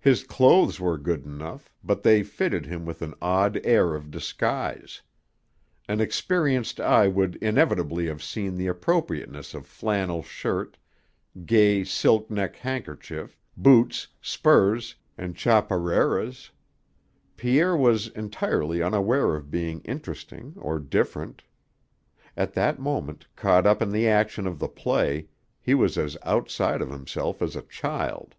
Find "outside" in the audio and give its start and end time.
26.24-26.82